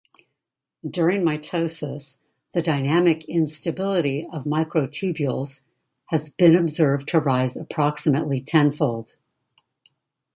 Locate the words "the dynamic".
2.55-3.23